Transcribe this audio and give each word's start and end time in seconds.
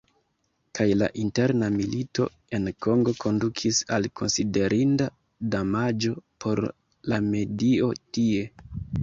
Kaj 0.77 0.85
la 1.01 1.09
interna 1.23 1.67
milito 1.75 2.25
en 2.59 2.65
Kongo 2.85 3.13
kondukis 3.25 3.83
al 3.99 4.09
konsiderinda 4.21 5.11
damaĝo 5.57 6.17
por 6.47 6.65
la 7.13 7.23
medio 7.29 7.93
tie. 8.19 8.51